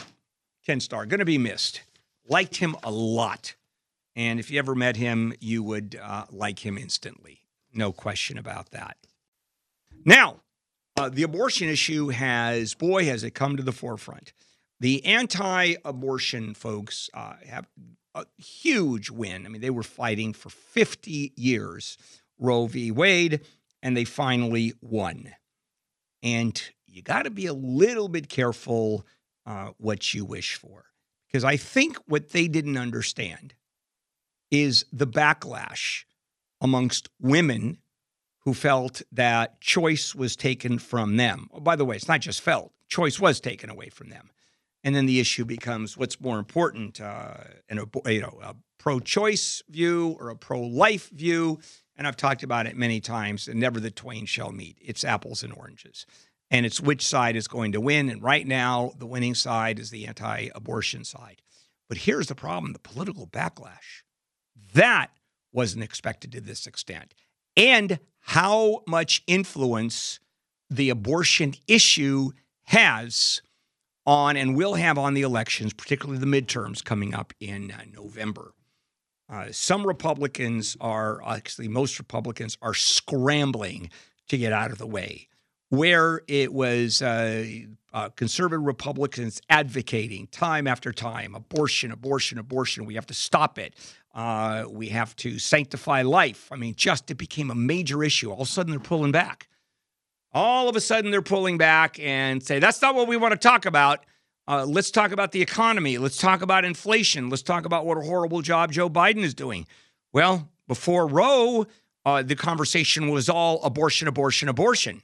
[0.64, 1.82] Ken Starr, going to be missed.
[2.28, 3.54] Liked him a lot.
[4.16, 7.42] And if you ever met him, you would uh, like him instantly.
[7.74, 8.96] No question about that.
[10.04, 10.40] Now,
[10.96, 14.32] uh, the abortion issue has, boy, has it come to the forefront.
[14.80, 17.68] The anti abortion folks uh, have
[18.14, 19.44] a huge win.
[19.44, 21.98] I mean, they were fighting for 50 years,
[22.38, 22.90] Roe v.
[22.90, 23.40] Wade,
[23.82, 25.34] and they finally won.
[26.22, 29.06] And you got to be a little bit careful
[29.44, 30.86] uh, what you wish for.
[31.26, 33.54] Because I think what they didn't understand
[34.50, 36.04] is the backlash
[36.60, 37.78] amongst women
[38.40, 41.48] who felt that choice was taken from them.
[41.52, 44.30] Oh, by the way, it's not just felt, choice was taken away from them.
[44.84, 50.16] And then the issue becomes what's more important, uh, an, you know, a pro-choice view
[50.20, 51.58] or a pro-life view.
[51.96, 54.78] And I've talked about it many times, and never the twain shall meet.
[54.80, 56.06] It's apples and oranges.
[56.48, 58.08] And it's which side is going to win.
[58.08, 61.42] And right now, the winning side is the anti abortion side.
[61.88, 64.02] But here's the problem the political backlash.
[64.74, 65.10] That
[65.52, 67.14] wasn't expected to this extent.
[67.56, 70.20] And how much influence
[70.68, 72.30] the abortion issue
[72.64, 73.40] has
[74.04, 78.52] on and will have on the elections, particularly the midterms coming up in uh, November.
[79.28, 83.90] Uh, some Republicans are actually, most Republicans are scrambling
[84.28, 85.28] to get out of the way.
[85.68, 87.44] Where it was uh,
[87.92, 93.74] uh, conservative Republicans advocating time after time abortion, abortion, abortion, we have to stop it.
[94.16, 96.48] Uh, we have to sanctify life.
[96.50, 98.30] I mean, just it became a major issue.
[98.30, 99.46] All of a sudden, they're pulling back.
[100.32, 103.38] All of a sudden, they're pulling back and say, that's not what we want to
[103.38, 104.06] talk about.
[104.48, 105.98] Uh, let's talk about the economy.
[105.98, 107.28] Let's talk about inflation.
[107.28, 109.66] Let's talk about what a horrible job Joe Biden is doing.
[110.14, 111.66] Well, before Roe,
[112.06, 115.02] uh, the conversation was all abortion, abortion, abortion.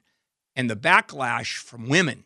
[0.56, 2.24] And the backlash from women,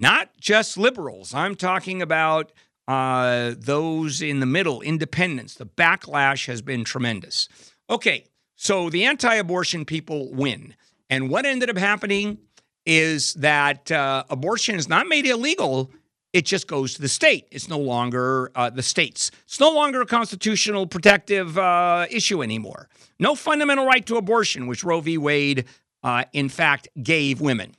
[0.00, 1.32] not just liberals.
[1.32, 2.50] I'm talking about
[2.90, 5.54] uh, those in the middle, independents.
[5.54, 7.48] The backlash has been tremendous.
[7.88, 8.24] Okay,
[8.56, 10.74] so the anti abortion people win.
[11.08, 12.38] And what ended up happening
[12.84, 15.92] is that uh, abortion is not made illegal.
[16.32, 17.46] It just goes to the state.
[17.52, 19.30] It's no longer uh, the states.
[19.44, 22.88] It's no longer a constitutional protective uh, issue anymore.
[23.20, 25.16] No fundamental right to abortion, which Roe v.
[25.16, 25.64] Wade,
[26.02, 27.76] uh, in fact, gave women.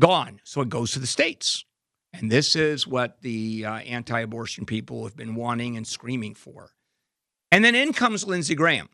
[0.00, 0.40] Gone.
[0.44, 1.66] So it goes to the states.
[2.18, 6.70] And this is what the uh, anti abortion people have been wanting and screaming for.
[7.52, 8.88] And then in comes Lindsey Graham,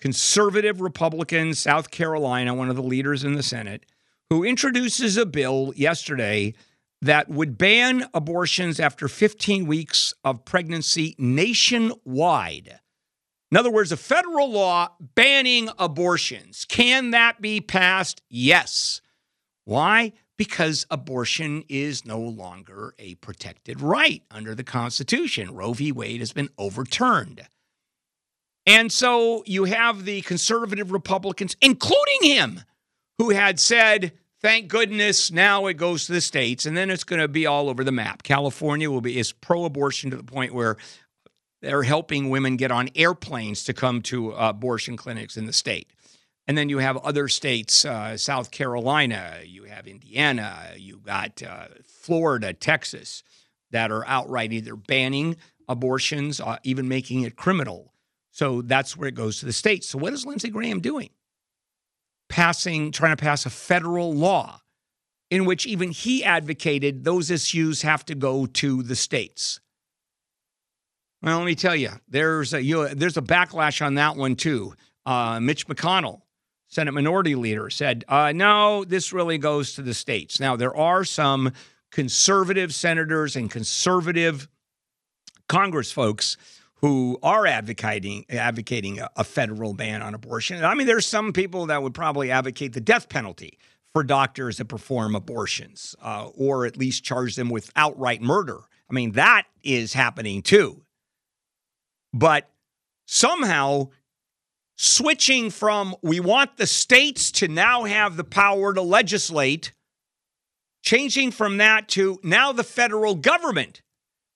[0.00, 3.86] conservative Republican, South Carolina, one of the leaders in the Senate,
[4.30, 6.54] who introduces a bill yesterday
[7.00, 12.80] that would ban abortions after 15 weeks of pregnancy nationwide.
[13.50, 16.66] In other words, a federal law banning abortions.
[16.68, 18.20] Can that be passed?
[18.28, 19.00] Yes.
[19.64, 20.12] Why?
[20.38, 25.52] Because abortion is no longer a protected right under the Constitution.
[25.52, 25.92] Roe v.
[25.92, 27.46] Wade has been overturned.
[28.64, 32.60] And so you have the conservative Republicans, including him,
[33.18, 37.20] who had said, thank goodness now it goes to the states and then it's going
[37.20, 38.22] to be all over the map.
[38.22, 40.76] California will be is pro-abortion to the point where
[41.60, 45.92] they're helping women get on airplanes to come to uh, abortion clinics in the state.
[46.48, 51.66] And then you have other states, uh, South Carolina, you have Indiana, you got uh,
[51.84, 53.22] Florida, Texas,
[53.70, 55.36] that are outright either banning
[55.68, 57.92] abortions, uh, even making it criminal.
[58.30, 59.90] So that's where it goes to the states.
[59.90, 61.10] So what is Lindsey Graham doing?
[62.30, 64.62] Passing, trying to pass a federal law
[65.30, 69.60] in which even he advocated those issues have to go to the states.
[71.20, 74.72] Well, let me tell you, there's a you, there's a backlash on that one too.
[75.04, 76.22] Uh, Mitch McConnell
[76.68, 80.38] Senate Minority Leader, said, uh, no, this really goes to the states.
[80.38, 81.52] Now, there are some
[81.90, 84.48] conservative senators and conservative
[85.48, 86.36] Congress folks
[86.80, 90.62] who are advocating advocating a, a, federal ban on abortion.
[90.64, 93.58] I mean, there's some people that would probably advocate the death penalty
[93.92, 98.58] for doctors that perform abortions, uh, or at least charge them with outright murder.
[98.88, 100.82] I mean, that is happening too.
[102.12, 102.48] But
[103.06, 103.88] somehow
[104.78, 109.72] switching from we want the states to now have the power to legislate,
[110.82, 113.82] changing from that to now the federal government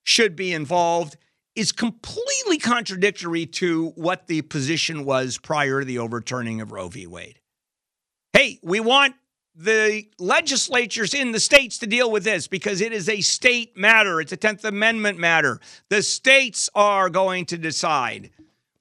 [0.03, 1.17] should be involved
[1.55, 7.07] is completely contradictory to what the position was prior to the overturning of Roe v.
[7.07, 7.39] Wade.
[8.33, 9.15] Hey, we want
[9.55, 14.19] the legislatures in the states to deal with this because it is a state matter.
[14.19, 15.59] It's a 10th Amendment matter.
[15.89, 18.31] The states are going to decide.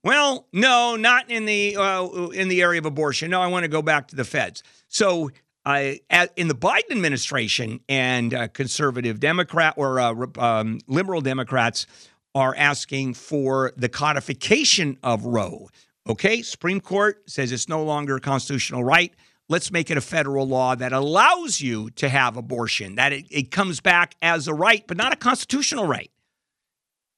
[0.04, 3.30] Well, no, not in the uh, in the area of abortion.
[3.30, 4.62] No, I want to go back to the feds.
[4.88, 5.30] So,
[5.64, 11.86] in the Biden administration and uh, conservative Democrat or uh, um, liberal Democrats
[12.34, 15.68] are asking for the codification of Roe.
[16.08, 19.14] Okay, Supreme Court says it's no longer a constitutional right.
[19.48, 23.50] Let's make it a federal law that allows you to have abortion, that it, it
[23.50, 26.10] comes back as a right, but not a constitutional right,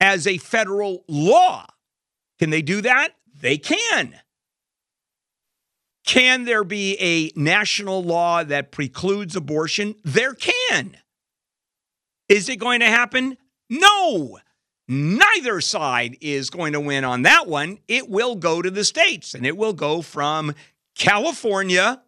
[0.01, 1.67] as a federal law.
[2.45, 3.15] Can they do that?
[3.41, 4.21] They can.
[6.05, 9.95] Can there be a national law that precludes abortion?
[10.05, 10.99] There can.
[12.29, 13.39] Is it going to happen?
[13.71, 14.41] No.
[14.87, 17.79] Neither side is going to win on that one.
[17.89, 20.55] It will go to the states and it will go from
[20.95, 22.03] California,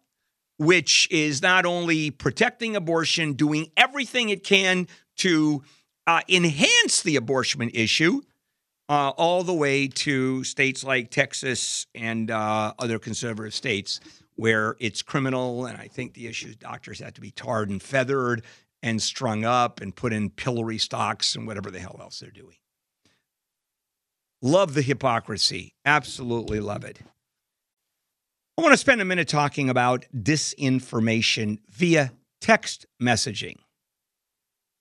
[0.59, 5.63] which is not only protecting abortion, doing everything it can to
[6.05, 8.21] uh, enhance the abortion issue,
[8.89, 13.99] uh, all the way to states like Texas and uh, other conservative states
[14.35, 15.65] where it's criminal.
[15.65, 18.43] And I think the issue is doctors have to be tarred and feathered
[18.81, 22.57] and strung up and put in pillory stocks and whatever the hell else they're doing.
[24.41, 25.73] Love the hypocrisy.
[25.83, 26.99] Absolutely love it.
[28.57, 33.57] I want to spend a minute talking about disinformation via text messaging.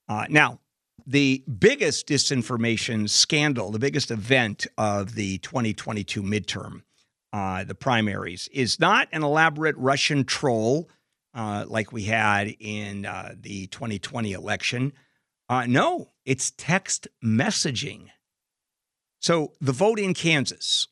[0.08, 0.60] Uh, now,
[1.04, 6.82] the biggest disinformation scandal, the biggest event of the 2022 midterm,
[7.32, 10.88] uh, the primaries, is not an elaborate Russian troll
[11.34, 14.92] uh, like we had in uh, the 2020 election.
[15.48, 18.06] Uh, no, it's text messaging.
[19.20, 20.88] So the vote in Kansas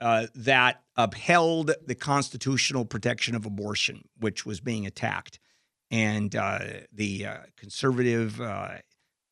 [0.00, 5.40] uh, that upheld the constitutional protection of abortion, which was being attacked,
[5.90, 6.60] and uh,
[6.92, 7.26] the
[7.56, 8.40] conservative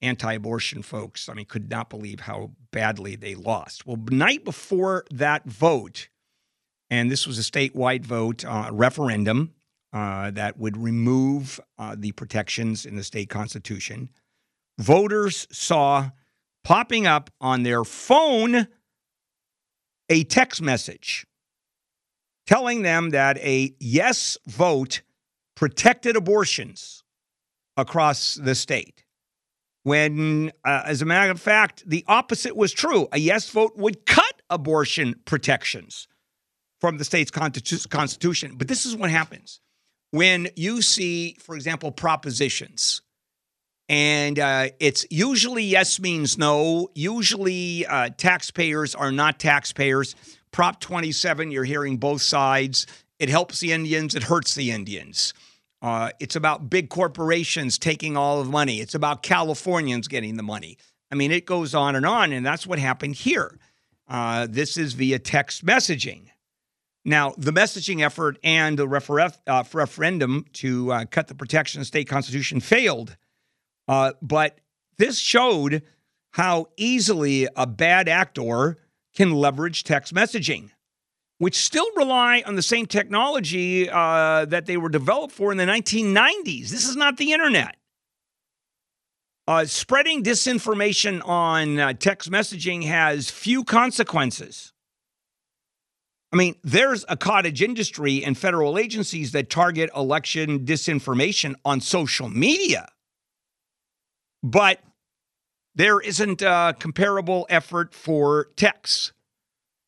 [0.03, 3.87] uh, anti-abortion folks, I mean, could not believe how badly they lost.
[3.87, 6.09] Well, night before that vote,
[6.91, 9.55] and this was a statewide vote, uh, referendum
[9.93, 11.61] uh, that would remove
[11.97, 14.11] the protections in the state constitution.
[14.79, 16.11] Voters saw
[16.65, 18.69] popping up on their phone
[20.09, 21.27] a text message
[22.47, 25.03] telling them that a yes vote
[25.55, 27.03] protected abortions
[27.77, 29.06] across the state.
[29.87, 33.07] When, uh, as a matter of fact, the opposite was true.
[33.13, 36.09] A yes vote would cut abortion protections
[36.81, 38.57] from the state's constitution.
[38.57, 39.61] But this is what happens
[40.11, 43.01] when you see, for example, propositions
[43.89, 46.89] and uh, it's usually yes means no.
[46.97, 50.17] Usually uh, taxpayers are not taxpayers.
[50.51, 52.89] Prop 27, you're hearing both sides.
[53.21, 55.33] It helps the Indians, it hurts the Indians.
[55.83, 58.81] Uh, it's about big corporations taking all of the money.
[58.81, 60.79] It's about Californians getting the money.
[61.11, 63.59] I mean, it goes on and on, and that's what happened here.
[64.09, 66.29] Uh, this is via text messaging.
[67.05, 71.83] Now, the messaging effort and the refer- uh, referendum to uh, cut the protection of
[71.83, 73.17] the state constitution failed.
[73.87, 74.59] Uh, but
[74.99, 75.83] this showed
[76.31, 78.79] how easily a bad actor
[79.15, 80.71] can leverage text messaging,
[81.39, 85.65] which still rely on the same technology uh, that they were developed for in the
[85.65, 86.69] 1990s.
[86.69, 87.77] This is not the internet.
[89.49, 94.73] Uh, spreading disinformation on uh, text messaging has few consequences.
[96.33, 102.29] I mean, there's a cottage industry and federal agencies that target election disinformation on social
[102.29, 102.89] media
[104.47, 104.81] but
[105.75, 109.13] there isn't a comparable effort for text.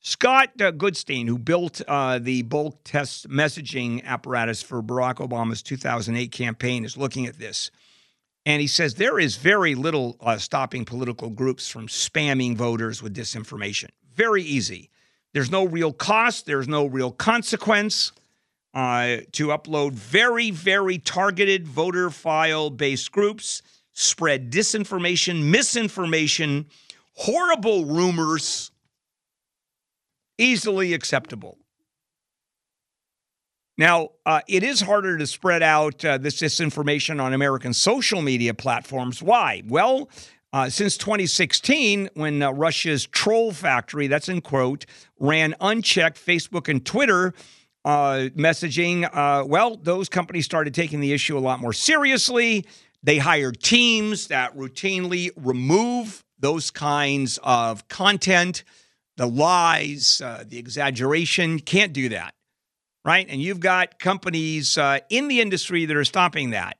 [0.01, 6.31] Scott uh, Goodstein, who built uh, the bulk test messaging apparatus for Barack Obama's 2008
[6.31, 7.71] campaign, is looking at this.
[8.47, 13.15] And he says there is very little uh, stopping political groups from spamming voters with
[13.15, 13.89] disinformation.
[14.15, 14.91] Very easy.
[15.35, 18.13] There's no real cost, there's no real consequence
[18.75, 26.67] uh, to upload very, very targeted voter file based groups spread disinformation, misinformation,
[27.15, 28.71] horrible rumors,
[30.39, 31.59] easily acceptable.
[33.77, 38.53] Now, uh, it is harder to spread out uh, this disinformation on American social media
[38.53, 39.23] platforms.
[39.23, 39.63] Why?
[39.69, 40.09] Well,
[40.53, 44.87] uh, since 2016, when uh, Russia's troll factory, that's in quote,
[45.21, 47.35] ran unchecked Facebook and Twitter
[47.85, 52.67] uh, messaging, uh, well, those companies started taking the issue a lot more seriously.
[53.03, 58.65] They hired teams that routinely remove those kinds of content,
[59.19, 61.59] the lies, uh, the exaggeration.
[61.59, 62.35] Can't do that,
[63.05, 63.27] right?
[63.29, 66.79] And you've got companies uh, in the industry that are stopping that.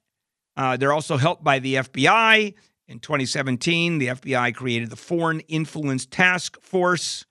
[0.57, 2.55] Uh, they're also helped by the FBI.
[2.87, 7.27] In 2017, the FBI created the Foreign Influence Task Force,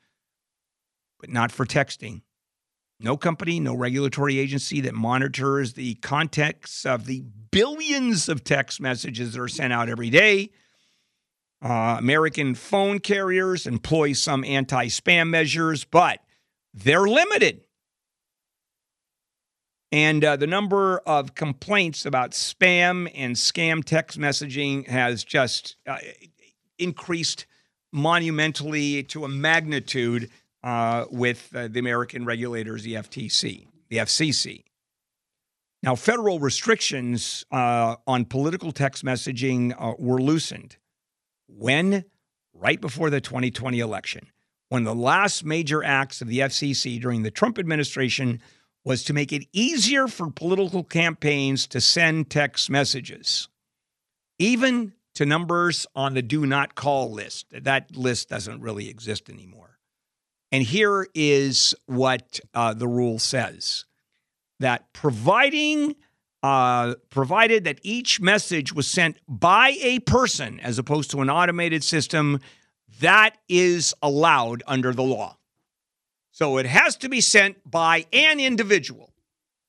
[1.20, 2.22] but not for texting.
[3.00, 9.34] No company, no regulatory agency that monitors the context of the billions of text messages
[9.34, 10.50] that are sent out every day.
[11.62, 16.20] Uh, American phone carriers employ some anti spam measures, but
[16.74, 17.62] they're limited.
[19.92, 25.98] And uh, the number of complaints about spam and scam text messaging has just uh,
[26.78, 27.46] increased
[27.92, 30.30] monumentally to a magnitude
[30.64, 34.66] uh, with uh, the American regulators, the FTC, the FCC.
[35.82, 40.76] Now, federal restrictions uh, on political text messaging were loosened.
[41.48, 42.06] When?
[42.54, 44.28] Right before the 2020 election.
[44.72, 48.42] Of the last major acts of the FCC during the Trump administration
[48.84, 53.48] was to make it easier for political campaigns to send text messages,
[54.40, 57.48] even to numbers on the do not call list.
[57.52, 59.78] That list doesn't really exist anymore.
[60.52, 63.86] And here is what uh, the rule says
[64.60, 65.96] that providing
[66.44, 71.84] uh, provided that each message was sent by a person as opposed to an automated
[71.84, 72.40] system,
[73.00, 75.38] that is allowed under the law.
[76.32, 79.14] So it has to be sent by an individual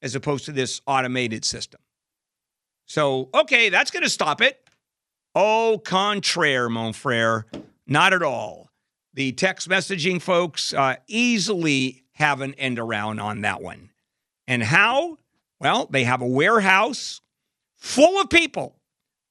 [0.02, 1.80] as opposed to this automated system.
[2.86, 4.62] So, okay, that's going to stop it.
[5.34, 7.46] Au contraire, mon frere,
[7.86, 8.70] not at all.
[9.14, 13.90] The text messaging folks uh, easily have an end around on that one.
[14.46, 15.18] And how?
[15.60, 17.20] Well, they have a warehouse
[17.76, 18.76] full of people,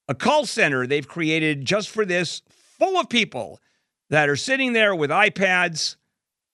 [0.07, 3.59] a call center they've created just for this, full of people
[4.09, 5.95] that are sitting there with iPads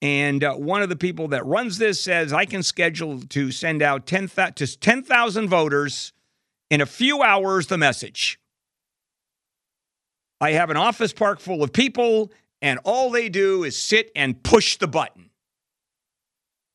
[0.04, 3.82] and uh, one of the people that runs this says, I can schedule to send
[3.82, 6.12] out 10, to 10,000 voters
[6.70, 8.38] in a few hours the message.
[10.42, 14.44] I have an office park full of people, and all they do is sit and
[14.44, 15.30] push the button.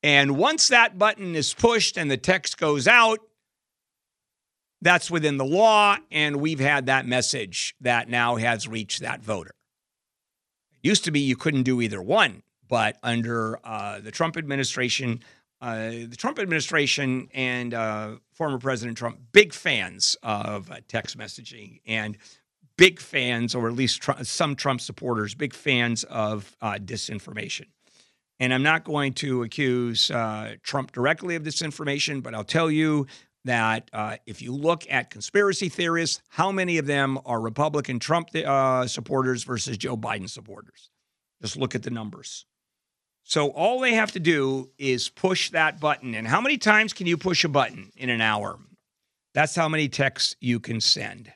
[0.02, 3.20] And once that button is pushed and the text goes out,
[4.80, 9.54] that's within the law, and we've had that message that now has reached that voter.
[10.82, 12.42] It used to be you couldn't do either one.
[12.68, 15.22] But under uh, the Trump administration,
[15.60, 21.80] uh, the Trump administration and uh, former President Trump, big fans of uh, text messaging
[21.86, 22.18] and
[22.76, 27.66] big fans, or at least tr- some Trump supporters, big fans of uh, disinformation.
[28.40, 32.70] And I'm not going to accuse uh, Trump directly of this information, but I'll tell
[32.70, 33.06] you
[33.44, 38.28] that uh, if you look at conspiracy theorists, how many of them are Republican Trump
[38.34, 40.90] uh, supporters versus Joe Biden supporters?
[41.42, 42.46] Just look at the numbers.
[43.24, 46.14] So all they have to do is push that button.
[46.14, 48.58] And how many times can you push a button in an hour?
[49.34, 51.32] That's how many texts you can send.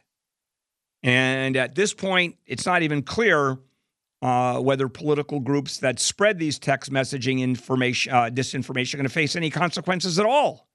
[1.03, 3.59] And at this point, it's not even clear
[4.23, 9.13] uh, whether political groups that spread these text messaging information, uh, disinformation, are going to
[9.13, 10.69] face any consequences at all.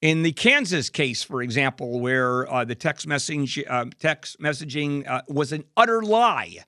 [0.00, 5.22] In the Kansas case, for example, where uh, the text messaging, uh, text messaging uh,
[5.28, 6.58] was an utter lie.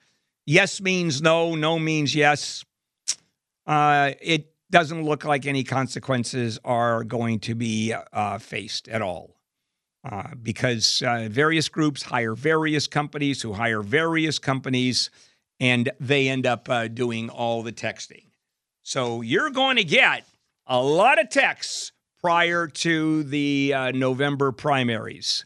[0.44, 2.64] Yes means no, no means yes
[3.68, 7.94] uh, it doesn't look like any consequences are going to be
[8.40, 9.36] faced at all.
[10.42, 15.10] Because various groups hire various companies who hire various companies,
[15.60, 18.24] and they end up uh, doing all the texting.
[18.82, 20.26] So you're going to get
[20.66, 25.44] a lot of texts prior to the uh, November primaries.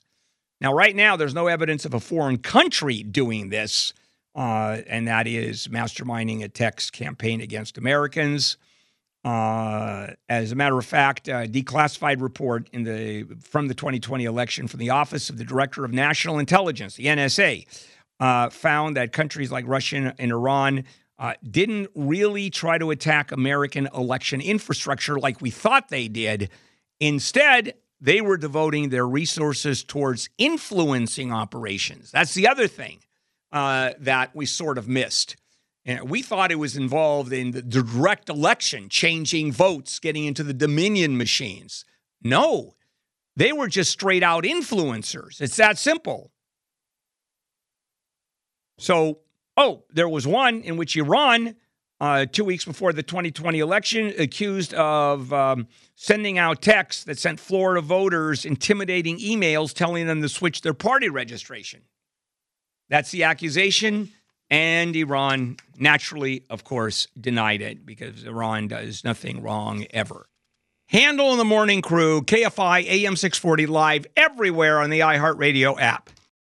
[0.60, 3.92] Now, right now, there's no evidence of a foreign country doing this
[4.34, 8.56] uh, and that is masterminding a text campaign against Americans.
[9.24, 14.68] Uh, as a matter of fact, a declassified report in the from the 2020 election
[14.68, 17.64] from the Office of the Director of National Intelligence, the NSA,
[18.20, 20.84] uh, found that countries like Russia and Iran
[21.18, 26.50] uh, didn't really try to attack American election infrastructure like we thought they did.
[27.00, 32.10] Instead, they were devoting their resources towards influencing operations.
[32.10, 33.00] That's the other thing
[33.52, 35.36] uh, that we sort of missed.
[35.86, 40.54] And we thought it was involved in the direct election, changing votes, getting into the
[40.54, 41.84] Dominion machines.
[42.22, 42.74] No,
[43.36, 45.40] they were just straight out influencers.
[45.40, 46.32] It's that simple.
[48.78, 49.18] So,
[49.56, 51.56] oh, there was one in which Iran,
[52.00, 57.40] uh, two weeks before the 2020 election, accused of um, sending out texts that sent
[57.40, 61.82] Florida voters intimidating emails telling them to switch their party registration.
[62.88, 64.10] That's the accusation.
[64.50, 70.26] And Iran naturally, of course, denied it because Iran does nothing wrong ever.
[70.88, 76.10] Handle in the Morning Crew, KFI AM 640 live everywhere on the iHeartRadio app.